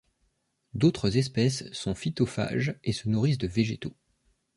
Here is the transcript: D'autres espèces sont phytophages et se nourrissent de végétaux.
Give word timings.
D'autres 0.73 1.15
espèces 1.17 1.71
sont 1.73 1.93
phytophages 1.93 2.75
et 2.83 2.91
se 2.91 3.07
nourrissent 3.07 3.37
de 3.37 3.45
végétaux. 3.45 3.93